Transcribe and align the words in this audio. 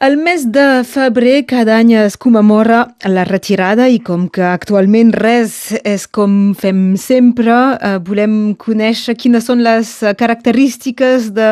El 0.00 0.16
mes 0.16 0.46
de 0.48 0.80
febrer 0.88 1.42
cada 1.44 1.74
any 1.76 1.90
es 1.92 2.14
commemora 2.16 2.78
la 3.04 3.26
retirada 3.28 3.84
i 3.92 3.98
com 4.00 4.22
que 4.32 4.40
actualment 4.48 5.10
res 5.12 5.74
és 5.84 6.06
com 6.08 6.54
fem 6.56 6.94
sempre, 6.96 7.52
eh, 7.76 7.98
volem 8.00 8.54
conèixer 8.56 9.12
quines 9.20 9.44
són 9.44 9.60
les 9.60 9.92
característiques 10.16 11.28
de 11.36 11.50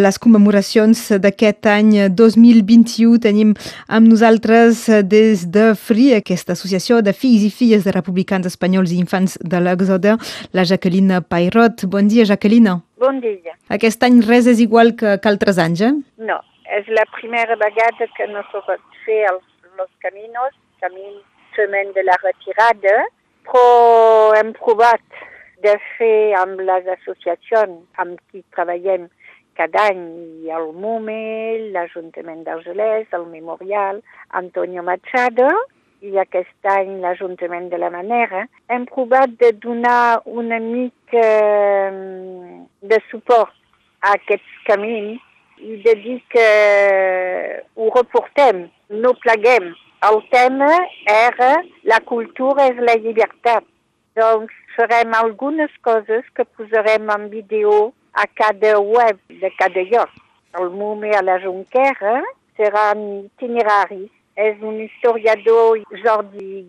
les 0.00 0.16
commemoracions 0.16 1.04
d'aquest 1.20 1.68
any 1.68 1.92
2021. 2.08 3.20
Tenim 3.20 3.52
amb 3.86 4.08
nosaltres 4.08 4.86
des 5.04 5.44
de 5.52 5.74
FRI, 5.76 6.14
aquesta 6.22 6.56
associació 6.56 7.02
de 7.04 7.12
fills 7.12 7.44
i 7.44 7.52
filles 7.52 7.84
de 7.84 7.92
republicans 7.92 8.48
espanyols 8.48 8.96
i 8.96 9.02
infants 9.04 9.36
de 9.44 9.60
l'Exode, 9.60 10.16
la 10.56 10.64
Jacqueline 10.64 11.20
Pairot. 11.20 11.84
Bon 11.84 12.08
dia, 12.08 12.24
Jacqueline. 12.24 12.80
Bon 12.96 13.20
dia. 13.20 13.58
Aquest 13.68 14.00
any 14.08 14.22
res 14.24 14.48
és 14.48 14.64
igual 14.64 14.96
que, 14.96 15.18
que 15.20 15.28
altres 15.28 15.60
anys, 15.60 15.84
eh? 15.84 15.92
No, 16.16 16.40
és 16.78 16.88
la 16.88 17.04
primera 17.16 17.56
vegada 17.56 18.06
que 18.16 18.26
no 18.30 18.42
se 18.50 18.62
pot 18.66 18.98
fer 19.04 19.22
els, 19.32 19.46
els 19.78 19.92
caminos, 20.04 20.54
camí 20.82 21.08
semaine 21.56 21.92
de 21.96 22.04
la 22.06 22.16
retirada, 22.22 22.96
però 23.48 24.34
hem 24.38 24.52
provat 24.58 25.22
de 25.64 25.74
fer 25.96 26.32
amb 26.40 26.62
les 26.64 26.86
associacions 26.94 27.82
amb 28.02 28.20
qui 28.30 28.44
treballem 28.54 29.08
cada 29.58 29.88
any, 29.90 30.04
i 30.46 30.52
el 30.56 30.70
MUME, 30.72 31.70
l'Ajuntament 31.74 32.46
d'Argelès, 32.46 33.10
el 33.18 33.26
Memorial, 33.28 34.00
Antonio 34.40 34.84
Machado, 34.86 35.50
i 36.00 36.16
aquest 36.22 36.68
any 36.72 36.94
l'Ajuntament 37.02 37.68
de 37.72 37.80
la 37.82 37.90
Manera, 37.92 38.46
hem 38.72 38.86
provat 38.88 39.34
de 39.42 39.50
donar 39.60 40.22
una 40.24 40.60
mica 40.64 41.26
de 42.92 43.00
suport 43.10 43.52
a 44.00 44.14
aquests 44.16 44.62
camins 44.70 45.20
i 45.60 45.76
de 45.84 45.94
dir 46.02 46.18
que 46.32 46.46
ho 47.76 47.90
reportem, 47.94 48.66
no 48.88 49.14
pleguem. 49.22 49.70
El 50.08 50.22
tema 50.32 50.70
era 51.12 51.52
la 51.84 52.00
cultura 52.08 52.70
és 52.70 52.80
la 52.80 52.96
llibertat. 52.96 53.66
Doncs 54.16 54.54
farem 54.76 55.12
algunes 55.14 55.72
coses 55.86 56.24
que 56.34 56.46
posarem 56.56 57.10
en 57.12 57.28
vídeo 57.32 57.92
a 58.14 58.26
cada 58.26 58.78
web 58.80 59.20
de 59.28 59.50
cada 59.58 59.84
lloc. 59.92 60.08
El 60.58 60.70
MUME 60.70 61.12
a 61.14 61.22
la 61.22 61.38
Junquera 61.44 62.22
seran 62.56 63.04
itineraris. 63.26 64.10
És 64.40 64.56
un 64.64 64.78
historiador, 64.80 65.82
Jordi 66.00 66.64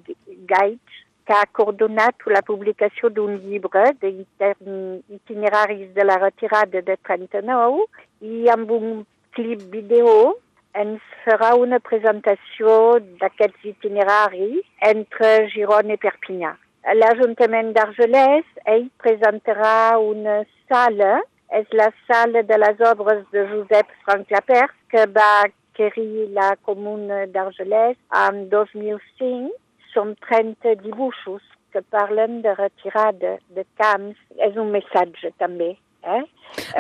Gaig, 0.49 1.00
que 1.31 1.37
ha 1.37 1.47
coordonat 1.55 2.25
la 2.27 2.41
publicació 2.43 3.07
d'un 3.15 3.37
llibre 3.45 3.83
d'itineraris 4.01 5.93
de 5.95 6.03
la 6.03 6.17
retirada 6.19 6.81
de 6.87 6.95
39 7.07 7.85
i 8.31 8.49
amb 8.51 8.73
un 8.77 9.05
clip 9.37 9.61
vídeo 9.75 10.33
ens 10.81 11.05
farà 11.23 11.53
una 11.61 11.79
presentació 11.85 12.73
d'aquests 13.21 13.69
itineraris 13.71 14.67
entre 14.89 15.31
Girona 15.55 15.95
i 15.95 16.01
Perpinyà. 16.03 16.51
L'Ajuntament 16.99 17.71
d'Argelès, 17.79 18.45
ell 18.75 18.89
presentarà 18.99 19.99
una 20.03 20.41
sala, 20.67 21.13
és 21.61 21.67
la 21.71 21.89
sala 22.11 22.43
de 22.51 22.59
les 22.59 22.85
obres 22.91 23.23
de 23.31 23.47
Josep 23.53 23.87
Frank 24.03 24.35
Lapers, 24.35 24.75
que 24.91 25.07
va 25.15 25.31
adquirir 25.47 26.27
la 26.35 26.53
comuna 26.67 27.25
d'Argelès 27.31 27.95
en 28.27 28.47
2005. 28.51 29.60
Són 29.93 30.15
30 30.27 30.77
dibuixos 30.83 31.43
que 31.71 31.81
parlen 31.81 32.41
de 32.43 32.55
retirada 32.57 33.37
de 33.55 33.65
camps. 33.79 34.17
És 34.37 34.57
un 34.59 34.71
missatge 34.73 35.33
també. 35.39 35.75
Eh? 36.01 36.23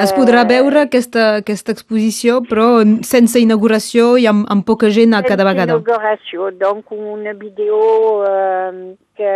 Es 0.01 0.11
podrà 0.17 0.41
veure 0.49 0.81
aquesta, 0.87 1.37
aquesta 1.43 1.75
exposició, 1.75 2.39
però 2.47 2.81
sense 3.05 3.39
inauguració 3.39 4.15
i 4.17 4.25
amb, 4.31 4.47
amb 4.49 4.65
poca 4.65 4.89
gent 4.89 5.13
a 5.13 5.21
cada 5.23 5.45
vegada. 5.47 5.77
Sense 5.77 5.85
inauguració, 5.85 6.49
donc 6.57 6.91
una 6.95 7.35
vídeo 7.37 7.79
eh, 8.25 8.97
que 9.15 9.31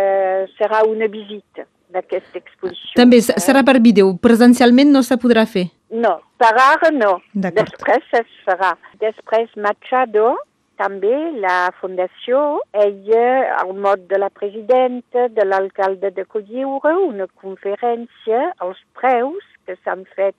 serà 0.58 0.82
una 0.88 1.06
visita 1.06 1.68
d'aquesta 1.94 2.40
exposició. 2.42 2.96
També 2.98 3.22
serà 3.22 3.62
per 3.64 3.78
vídeo, 3.80 4.10
presencialment 4.22 4.90
no 4.92 5.04
se 5.06 5.16
podrà 5.22 5.46
fer? 5.46 5.68
No, 5.94 6.16
per 6.40 6.52
ara 6.58 6.90
no. 6.92 7.16
Després 7.32 8.10
es 8.20 8.36
farà. 8.44 8.74
Després 9.00 9.54
Machado, 9.56 10.34
també 10.80 11.14
la 11.40 11.72
fundació, 11.80 12.60
ella, 12.84 13.24
al 13.58 13.74
mot 13.74 14.06
de 14.10 14.20
la 14.20 14.30
presidenta, 14.30 15.28
de 15.28 15.44
l'alcalde 15.48 16.12
de 16.16 16.24
Colliure, 16.24 16.94
una 17.08 17.26
conferència 17.42 18.52
als 18.64 18.80
preus 19.00 19.44
que 19.66 19.76
s'han 19.82 20.04
fet 20.16 20.36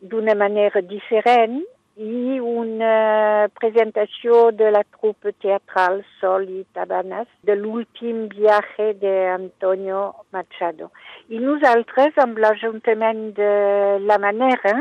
d'una 0.00 0.34
manera 0.38 0.82
diferent 0.82 1.62
i 1.98 2.38
una 2.38 3.48
presentació 3.58 4.52
de 4.54 4.70
la 4.70 4.84
troupe 4.96 5.32
teatral 5.42 6.04
Sol 6.20 6.46
i 6.46 6.62
Tabanes 6.76 7.26
de 7.42 7.56
l'últim 7.58 8.28
viatge 8.34 8.92
d'Antonio 9.00 10.04
Machado. 10.30 10.92
I 11.28 11.42
nosaltres, 11.42 12.14
amb 12.22 12.38
l'Ajuntament 12.38 13.32
de 13.34 13.50
la 14.06 14.20
Manera, 14.22 14.76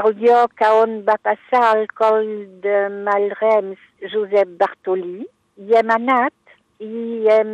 el 0.00 0.14
lloc 0.20 0.62
on 0.64 1.02
va 1.04 1.18
passar 1.26 1.62
el 1.76 1.86
col 2.00 2.28
de 2.64 2.76
Malrems 3.06 3.80
Josep 4.12 4.54
Bartolí, 4.60 5.26
hi 5.60 5.76
hem 5.76 5.92
anat 5.92 6.54
i 6.80 7.28
hem 7.34 7.52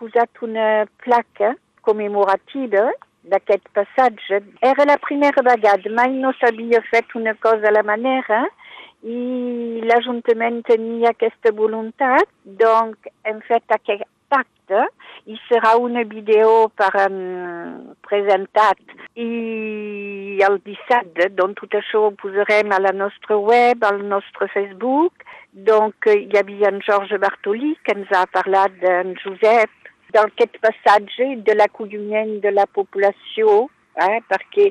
posat 0.00 0.42
una 0.44 0.84
placa 1.04 1.54
commemorativa 1.88 2.84
d'aquest 3.32 3.64
passatge. 3.76 4.42
Era 4.60 4.84
la 4.84 4.98
primera 5.06 5.42
vegada, 5.46 5.94
mai 5.96 6.12
no 6.12 6.34
s'havia 6.36 6.82
fet 6.90 7.16
una 7.16 7.34
cosa 7.34 7.70
a 7.70 7.76
la 7.78 7.82
manera 7.82 8.44
i 9.02 9.80
l'Ajuntament 9.88 10.60
tenia 10.68 11.14
aquesta 11.14 11.54
voluntat, 11.56 12.28
doncs 12.44 13.12
hem 13.24 13.40
fet 13.48 13.76
aquest 13.78 14.04
pacte. 14.28 14.84
I 15.28 15.36
serà 15.48 15.74
una 15.80 16.04
vídeo 16.08 16.68
per 16.76 16.90
um, 17.06 17.94
presentat 18.04 18.80
i 19.16 20.38
el 20.44 20.58
dissabte, 20.64 21.28
doncs 21.36 21.60
tot 21.62 21.78
això 21.80 22.06
ho 22.06 22.12
posarem 22.20 22.72
a 22.72 22.80
la 22.80 22.92
nostra 22.96 23.36
web, 23.36 23.84
al 23.84 24.02
nostre 24.08 24.48
Facebook, 24.52 25.24
donc 25.68 26.08
hi 26.12 26.38
havia 26.38 26.70
en 26.72 26.80
Georges 26.84 27.20
Bartolí 27.20 27.74
que 27.84 27.96
ens 27.96 28.12
ha 28.14 28.26
parlat 28.32 28.76
d'en 28.82 29.16
Josep, 29.22 29.72
d'aquest 30.14 30.60
passatge 30.64 31.34
de 31.44 31.56
l'acolliment 31.56 32.38
de 32.44 32.52
la 32.54 32.64
població, 32.72 33.66
eh, 34.00 34.20
perquè 34.30 34.70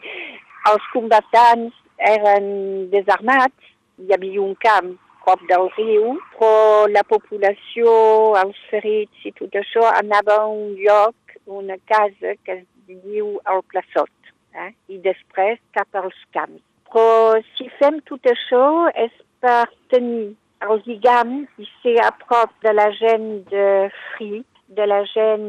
els 0.72 0.88
combatants 0.94 1.76
eren 1.98 2.48
desarmats, 2.94 3.74
hi 3.98 4.14
havia 4.14 4.42
un 4.42 4.56
camp 4.62 4.96
prop 5.28 5.44
del 5.50 5.68
riu, 5.76 6.14
però 6.38 6.88
la 6.88 7.04
població, 7.04 7.92
els 8.40 8.60
ferits 8.72 9.26
i 9.28 9.34
tot 9.36 9.56
això 9.60 9.84
anava 9.92 10.38
a 10.40 10.48
un 10.48 10.78
lloc, 10.80 11.36
una 11.46 11.76
casa 11.92 12.36
que 12.46 12.62
es 12.62 12.66
diu 12.88 13.36
el 13.52 13.64
Plaçot, 13.68 14.32
eh? 14.56 14.72
i 14.88 15.00
després 15.04 15.60
cap 15.76 16.00
als 16.00 16.18
camps. 16.32 16.64
Però 16.88 17.42
si 17.58 17.68
fem 17.76 18.00
tot 18.08 18.24
això 18.32 18.88
és 18.96 19.12
per 19.44 19.68
tenir 19.92 20.38
el 20.64 20.80
lligam 20.88 21.42
i 21.60 21.68
ser 21.82 21.98
a 22.06 22.14
prop 22.24 22.54
de 22.64 22.72
la 22.74 22.88
gent 22.96 23.28
de 23.52 23.68
Fri, 24.14 24.46
de 24.80 24.88
la 24.88 25.04
gent 25.12 25.48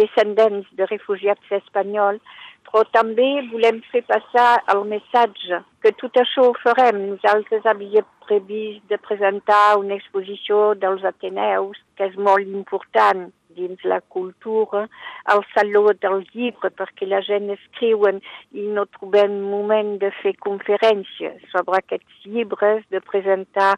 descendents 0.00 0.68
de 0.76 0.88
refugiats 0.88 1.52
espanyols, 1.60 2.24
però 2.70 2.84
també 2.94 3.28
volem 3.50 3.80
fer 3.90 4.02
passar 4.08 4.62
el 4.72 4.84
missatge 4.90 5.60
que 5.82 5.92
tot 5.98 6.16
això 6.22 6.46
ho 6.48 6.54
farem. 6.62 7.00
Nosaltres 7.14 7.66
havíem 7.66 8.06
previst 8.26 8.86
de 8.92 8.98
presentar 9.02 9.78
una 9.80 9.96
exposició 9.98 10.74
dels 10.78 11.04
Ateneus, 11.08 11.80
que 11.98 12.06
és 12.10 12.16
molt 12.16 12.46
important 12.46 13.28
dins 13.56 13.82
la 13.84 13.98
cultura, 14.14 14.84
al 15.32 15.42
Saló 15.54 15.90
del 15.92 16.22
Llibre, 16.32 16.70
perquè 16.70 17.08
la 17.08 17.20
gent 17.26 17.50
escriuen 17.56 18.20
i 18.54 18.66
no 18.76 18.86
trobem 18.98 19.40
moment 19.50 19.96
de 20.02 20.12
fer 20.20 20.36
conferències 20.46 21.42
sobre 21.50 21.80
aquests 21.80 22.28
llibres, 22.28 22.84
de 22.94 23.02
presentar 23.02 23.72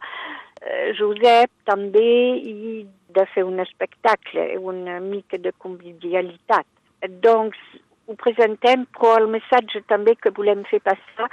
eh, 0.61 0.93
Josep 0.99 1.49
també 1.69 2.11
i 2.37 2.83
de 3.17 3.25
fer 3.33 3.45
un 3.49 3.59
espectacle, 3.63 4.51
una 4.57 4.99
mica 5.01 5.41
de 5.41 5.53
convivialitat. 5.65 6.69
Donc, 7.25 7.57
ho 8.07 8.15
presentem, 8.19 8.85
però 8.97 9.15
el 9.21 9.29
missatge 9.35 9.83
també 9.91 10.15
que 10.19 10.33
volem 10.39 10.63
fer 10.69 10.81
passar 10.87 11.29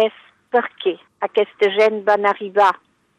és 0.00 0.14
per 0.54 0.64
què 0.82 0.96
aquesta 1.26 1.70
gent 1.76 2.02
van 2.08 2.26
arribar 2.30 2.72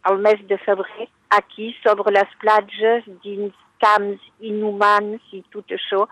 al 0.09 0.19
mes 0.25 0.41
de 0.51 0.57
febrer 0.65 1.07
aquí 1.37 1.71
sobre 1.83 2.13
les 2.15 2.35
platges 2.43 3.07
dins 3.23 3.55
camps 3.83 4.21
inhumans 4.51 5.33
i 5.35 5.41
tot 5.55 5.71
això 5.77 6.05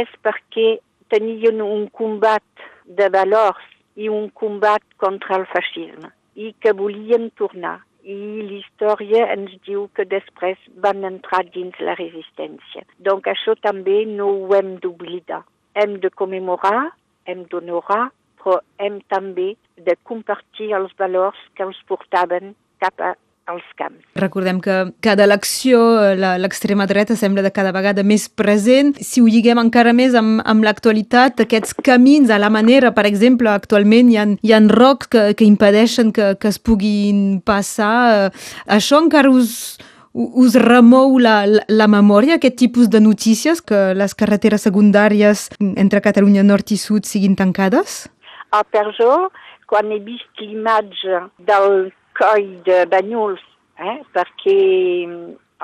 és 0.00 0.10
perquè 0.26 0.68
tenien 1.12 1.60
un 1.62 1.88
combat 2.00 2.66
de 3.00 3.08
valors 3.16 3.64
i 3.96 4.08
un 4.08 4.30
combat 4.42 4.84
contra 5.02 5.40
el 5.40 5.48
feixisme 5.52 6.10
i 6.34 6.54
que 6.60 6.72
volien 6.74 7.28
tornar. 7.40 7.80
I 8.04 8.44
l'història 8.44 9.30
ens 9.32 9.52
diu 9.64 9.86
que 9.96 10.04
després 10.04 10.60
van 10.84 11.06
entrar 11.08 11.40
dins 11.54 11.78
la 11.80 11.94
resistència. 11.96 12.82
Donc 13.06 13.30
això 13.32 13.54
també 13.64 14.02
no 14.08 14.26
ho 14.28 14.50
hem 14.58 14.74
d'oblidar 14.82 15.40
hem 15.74 15.98
de 16.02 16.10
commemorar, 16.10 16.92
hem 17.26 17.44
d'honorar, 17.50 18.08
però 18.40 18.60
hem 18.78 19.00
també 19.12 19.54
de 19.76 19.96
compartir 20.02 20.72
els 20.76 20.92
valors 20.98 21.38
que 21.56 21.64
els 21.66 21.78
portaven 21.88 22.54
cap 22.82 23.00
a 23.00 23.14
als 23.46 23.64
camps. 23.76 24.00
Recordem 24.16 24.60
que 24.64 24.74
cada 25.04 25.24
elecció 25.24 25.78
l'extrema 26.16 26.86
dreta 26.88 27.16
sembla 27.16 27.44
de 27.44 27.52
cada 27.52 27.72
vegada 27.76 28.04
més 28.06 28.26
present. 28.28 28.94
Si 29.04 29.20
ho 29.20 29.28
lliguem 29.28 29.60
encara 29.60 29.92
més 29.96 30.16
amb, 30.18 30.40
amb 30.48 30.64
l'actualitat, 30.64 31.42
aquests 31.44 31.76
camins 31.84 32.32
a 32.32 32.40
la 32.40 32.50
manera, 32.52 32.94
per 32.96 33.06
exemple, 33.08 33.52
actualment 33.52 34.12
hi 34.12 34.20
ha, 34.20 34.26
hi 34.40 34.54
ha 34.54 34.62
rocs 34.72 35.10
que, 35.12 35.26
que 35.36 35.48
impedeixen 35.48 36.12
que, 36.16 36.34
que 36.40 36.48
es 36.48 36.58
puguin 36.58 37.42
passar. 37.44 38.32
Això 38.64 39.02
encara 39.04 39.32
us, 39.32 39.76
us 40.14 40.54
remou 40.54 41.18
la, 41.18 41.42
la, 41.46 41.64
la 41.68 41.88
memòria, 41.90 42.38
aquest 42.38 42.56
tipus 42.60 42.88
de 42.90 43.00
notícies, 43.02 43.60
que 43.60 43.92
les 43.98 44.14
carreteres 44.14 44.62
secundàries 44.66 45.48
entre 45.60 46.02
Catalunya 46.04 46.46
Nord 46.46 46.70
i 46.70 46.78
Sud 46.78 47.08
siguin 47.08 47.34
tancades? 47.36 48.04
A 48.54 48.62
Perjó, 48.62 49.28
quan 49.66 49.90
he 49.90 49.98
vist 49.98 50.30
l'imatge 50.38 51.24
del 51.50 51.90
coll 52.14 52.46
de 52.68 52.84
Banyuls, 52.86 53.42
eh, 53.82 53.98
perquè 54.14 54.58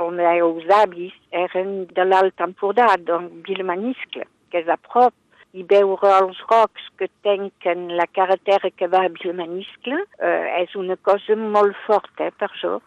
els 0.00 0.14
meus 0.18 0.70
avis 0.74 1.14
eren 1.30 1.86
de 1.94 2.04
l'Alt 2.04 2.42
Empordà, 2.42 2.96
donc 3.06 3.46
Vilmaniscle, 3.46 4.26
que 4.50 4.64
és 4.64 4.68
a 4.68 4.78
prop, 4.90 5.14
i 5.52 5.64
veure 5.66 6.10
els 6.14 6.38
rocs 6.50 6.82
que 6.98 7.08
tanquen 7.26 7.88
la 7.98 8.06
carretera 8.06 8.70
que 8.70 8.86
va 8.90 9.04
a 9.06 9.10
Vilmaniscle 9.14 9.98
eh, 10.22 10.62
és 10.62 10.76
una 10.78 10.96
cosa 11.06 11.34
molt 11.36 11.78
forta, 11.86 12.28
eh, 12.28 12.34
per 12.38 12.50
això. 12.50 12.78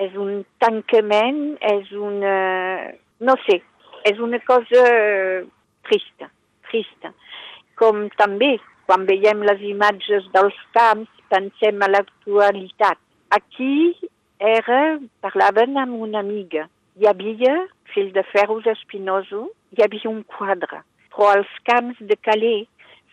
És 0.00 0.14
un 0.16 0.44
tancament, 0.62 1.40
és 1.60 1.90
una... 1.92 2.36
no 3.20 3.36
sé, 3.46 3.60
és 4.08 4.18
una 4.18 4.40
cosa 4.48 4.84
trista, 5.88 6.30
trista. 6.70 7.12
Com 7.80 8.06
també, 8.16 8.54
quan 8.88 9.04
veiem 9.08 9.44
les 9.48 9.60
imatges 9.72 10.26
dels 10.34 10.56
camps, 10.76 11.10
pensem 11.30 11.82
a 11.84 11.90
l'actualitat. 11.90 12.98
Aquí 13.30 13.94
era, 14.40 14.98
parlaven 15.22 15.76
amb 15.78 16.00
una 16.08 16.24
amiga. 16.24 16.66
Hi 16.98 17.06
havia 17.06 17.54
fil 17.92 18.10
de 18.16 18.24
ferros 18.32 18.66
espinoso, 18.72 19.48
hi 19.76 19.84
havia 19.84 20.10
un 20.10 20.22
quadre. 20.36 20.82
Però 21.12 21.30
els 21.36 21.52
camps 21.68 22.00
de 22.00 22.16
Calais 22.24 22.66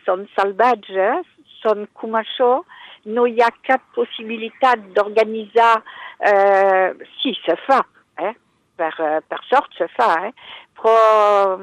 són 0.06 0.26
salvatges, 0.34 1.26
són 1.60 1.86
com 2.00 2.16
això, 2.18 2.62
no 3.06 3.26
hi 3.26 3.40
ha 3.42 3.50
cap 3.66 3.84
possibilitat 3.96 4.82
d'organitzar, 4.96 5.82
eh, 6.20 6.94
si 7.20 7.34
se 7.44 7.56
fa, 7.66 7.82
eh? 8.18 8.34
per, 8.76 8.94
eh, 8.98 9.20
per 9.26 9.40
sort 9.48 9.74
se 9.78 9.88
fa, 9.94 10.12
eh? 10.28 10.32
però 10.78 11.58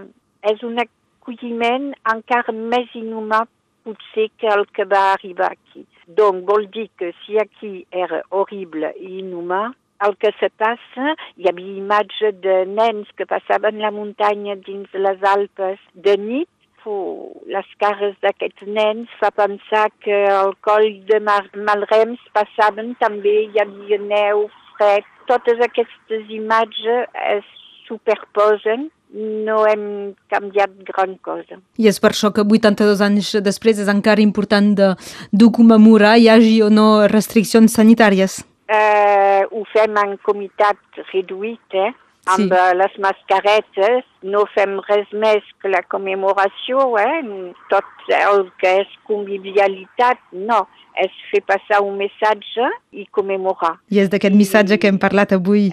és 0.51 0.61
un 0.67 0.79
acolliment 0.83 1.91
encara 2.11 2.53
més 2.53 2.91
inhumà 2.93 3.45
potser 3.85 4.29
que 4.41 4.49
el 4.49 4.65
que 4.73 4.85
va 4.89 5.11
arribar 5.13 5.51
aquí. 5.53 5.85
Donc 6.07 6.45
vol 6.49 6.67
dir 6.73 6.89
que 6.97 7.13
si 7.23 7.39
aquí 7.41 7.85
era 7.91 8.21
horrible 8.29 8.91
i 8.99 9.19
inhumà, 9.21 9.71
el 10.05 10.15
que 10.21 10.31
se 10.39 10.49
passa, 10.59 11.15
hi 11.39 11.47
havia 11.49 11.77
imatges 11.79 12.35
de 12.43 12.57
nens 12.69 13.09
que 13.17 13.27
passaven 13.29 13.79
la 13.81 13.93
muntanya 13.95 14.57
dins 14.65 14.91
les 15.05 15.23
Alpes 15.31 15.79
de 16.07 16.17
nit, 16.19 16.49
les 17.51 17.67
cares 17.81 18.15
d'aquests 18.23 18.67
nens 18.67 19.11
fa 19.19 19.31
pensar 19.35 19.87
que 20.05 20.25
al 20.31 20.53
coll 20.65 21.01
de 21.09 21.19
Mar 21.23 21.43
Malrems 21.55 22.21
passaven 22.35 22.93
també, 23.01 23.35
hi 23.49 23.61
havia 23.63 23.99
neu, 24.01 24.47
fred, 24.77 25.07
totes 25.29 25.61
aquestes 25.65 26.29
imatges 26.29 27.09
es 27.31 27.47
superposen 27.87 28.89
no 29.15 29.61
hem 29.69 30.13
canviat 30.31 30.73
gran 30.87 31.15
cosa. 31.23 31.59
I 31.79 31.87
és 31.87 32.01
per 32.03 32.11
això 32.11 32.31
que 32.35 32.43
82 32.43 33.03
anys 33.05 33.31
després 33.45 33.79
és 33.79 33.91
encara 33.91 34.23
important 34.23 34.73
de, 34.75 34.89
de 35.31 35.51
commemorar 35.55 36.17
hi 36.19 36.27
hagi 36.31 36.57
o 36.65 36.71
no 36.73 37.05
restriccions 37.11 37.77
sanitàries? 37.79 38.41
Uh, 38.65 39.45
ho 39.53 39.61
fem 39.71 39.95
en 40.01 40.17
comitat 40.25 41.05
reduït, 41.13 41.77
eh? 41.77 41.93
Amb 42.25 42.53
sí. 42.53 42.61
les 42.79 42.95
mascaretes, 43.03 44.05
no 44.25 44.45
fem 44.53 44.79
res 44.87 45.11
més 45.13 45.45
que 45.61 45.69
la 45.69 45.83
commemoració, 45.91 46.87
eh? 47.01 47.21
tot 47.69 48.09
el 48.17 48.47
que 48.61 48.71
és 48.81 48.95
convivialitat, 49.09 50.21
no, 50.33 50.63
és 51.01 51.13
fer 51.31 51.43
passar 51.45 51.83
un 51.85 51.99
missatge 51.99 52.71
i 52.95 53.05
commemorar. 53.13 53.75
I 53.93 54.01
és 54.05 54.09
d'aquest 54.09 54.35
missatge 54.37 54.79
que 54.81 54.89
hem 54.89 54.99
parlat 55.01 55.35
avui 55.37 55.69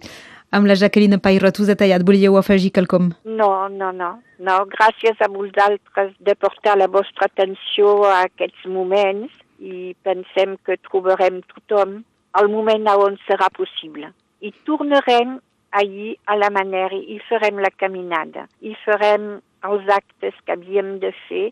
amb 0.53 0.69
la 0.69 0.77
Jacqueline 0.77 1.19
Pairot, 1.25 1.59
us 1.63 1.71
detallat. 1.73 2.05
Volíeu 2.05 2.37
afegir 2.37 2.73
quelcom? 2.77 3.11
No, 3.25 3.69
no, 3.73 3.91
no. 3.97 4.13
no. 4.39 4.57
Gràcies 4.75 5.21
a 5.25 5.31
vosaltres 5.33 6.13
de 6.21 6.35
portar 6.37 6.77
la 6.77 6.91
vostra 6.93 7.31
atenció 7.31 8.03
a 8.11 8.27
aquests 8.27 8.69
moments 8.69 9.33
i 9.63 9.95
pensem 10.05 10.59
que 10.67 10.77
trobarem 10.91 11.41
tothom 11.55 12.03
al 12.37 12.51
moment 12.53 12.89
on 12.93 13.17
serà 13.29 13.49
possible. 13.57 14.13
I 14.45 14.53
tornarem 14.67 15.39
allí 15.73 16.17
a 16.27 16.37
la 16.37 16.51
manera 16.51 16.97
i 16.97 17.19
farem 17.29 17.61
la 17.65 17.73
caminada 17.83 18.47
i 18.61 18.77
farem 18.85 19.41
els 19.69 19.89
actes 19.95 20.37
que 20.45 20.57
havíem 20.57 20.99
de 21.03 21.13
fer 21.29 21.47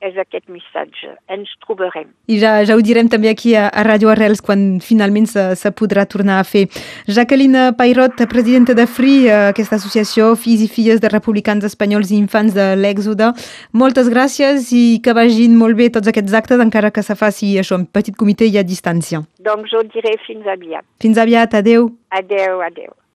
és 0.00 0.16
aquest 0.16 0.48
missatge. 0.48 1.12
Ens 1.32 1.50
trobarem. 1.64 2.08
I 2.30 2.38
ja, 2.40 2.52
ja 2.64 2.76
ho 2.76 2.82
direm 2.84 3.10
també 3.12 3.28
aquí 3.30 3.52
a, 3.58 3.66
a 3.68 3.84
Radio 3.84 4.10
Arrels 4.12 4.40
quan 4.44 4.80
finalment 4.84 5.28
se, 5.28 5.42
se 5.60 5.72
podrà 5.76 6.06
tornar 6.08 6.38
a 6.40 6.46
fer. 6.48 6.66
Jacqueline 7.04 7.70
Pairot, 7.76 8.22
presidenta 8.30 8.74
de 8.76 8.86
FRI, 8.88 9.14
aquesta 9.50 9.76
associació 9.76 10.32
Fills 10.40 10.64
i 10.64 10.70
Filles 10.72 11.02
de 11.04 11.10
Republicans 11.12 11.66
Espanyols 11.68 12.14
i 12.14 12.20
Infants 12.20 12.56
de 12.56 12.70
l'Èxode. 12.80 13.32
Moltes 13.76 14.08
gràcies 14.12 14.70
i 14.76 14.84
que 15.04 15.14
vagin 15.16 15.58
molt 15.60 15.76
bé 15.78 15.90
tots 15.92 16.08
aquests 16.10 16.36
actes, 16.40 16.64
encara 16.64 16.92
que 16.94 17.04
se 17.04 17.18
faci 17.18 17.52
això, 17.60 17.78
en 17.80 17.84
petit 17.84 18.16
comitè 18.16 18.48
i 18.48 18.56
a 18.56 18.64
distància. 18.64 19.22
Doncs 19.44 19.74
jo 19.74 19.84
diré 19.92 20.16
fins 20.24 20.48
aviat. 20.48 20.86
Fins 21.04 21.20
aviat, 21.20 21.60
adeu. 21.60 21.92
Adeu, 22.16 22.64
adeu. 22.64 22.96